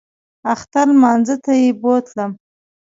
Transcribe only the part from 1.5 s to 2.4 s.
یې بوتلم.